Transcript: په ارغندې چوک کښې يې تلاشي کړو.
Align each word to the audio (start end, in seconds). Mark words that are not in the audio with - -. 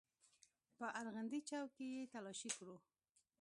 په 0.77 0.85
ارغندې 0.99 1.39
چوک 1.49 1.69
کښې 1.75 1.87
يې 1.95 2.03
تلاشي 2.13 2.49
کړو. 2.57 2.77